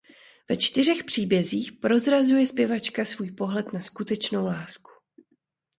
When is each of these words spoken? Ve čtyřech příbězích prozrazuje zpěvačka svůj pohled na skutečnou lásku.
Ve 0.49 0.57
čtyřech 0.57 1.03
příbězích 1.03 1.71
prozrazuje 1.71 2.45
zpěvačka 2.47 3.05
svůj 3.05 3.31
pohled 3.31 3.73
na 3.73 3.79
skutečnou 3.81 4.45
lásku. 4.45 4.91